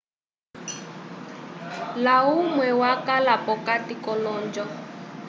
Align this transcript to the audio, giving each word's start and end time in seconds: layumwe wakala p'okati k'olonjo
layumwe 2.03 2.67
wakala 2.81 3.33
p'okati 3.45 3.93
k'olonjo 4.03 4.65